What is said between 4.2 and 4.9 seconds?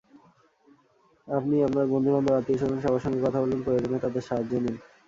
সাহায্য নিন।